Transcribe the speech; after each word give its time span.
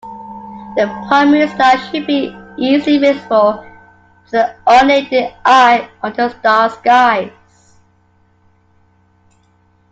The 0.77 0.87
primary 1.07 1.47
star 1.47 1.77
should 1.77 2.07
be 2.07 2.35
easily 2.57 2.97
visible 2.97 3.63
to 4.25 4.31
the 4.31 4.55
unaided 4.65 5.31
eye 5.45 5.91
under 6.01 6.27
dark 6.41 6.73
skies. 6.73 7.75